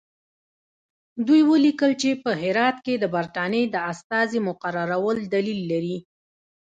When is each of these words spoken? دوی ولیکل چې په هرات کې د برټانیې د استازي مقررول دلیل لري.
دوی 1.27 1.41
ولیکل 1.51 1.91
چې 2.01 2.09
په 2.23 2.31
هرات 2.41 2.77
کې 2.85 2.93
د 2.99 3.05
برټانیې 3.15 3.63
د 3.69 3.75
استازي 3.91 4.39
مقررول 4.47 5.17
دلیل 5.33 5.61
لري. 5.71 5.97